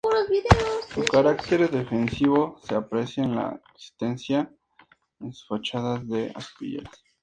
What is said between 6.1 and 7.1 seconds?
aspilleras.